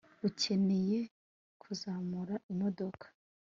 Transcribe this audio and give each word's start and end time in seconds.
ukeneye 0.27 0.99
kuzamura 1.61 2.35
imodoka 2.51 3.05